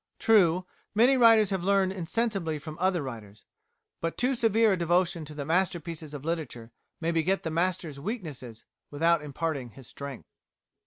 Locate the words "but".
3.99-4.17